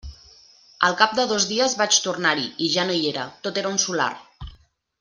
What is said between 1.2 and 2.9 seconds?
dos dies vaig tornar-hi i ja